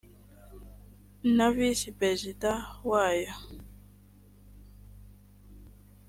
na 1.35 1.47
visi 1.55 1.87
perezida 1.99 2.51
wayo 2.89 3.33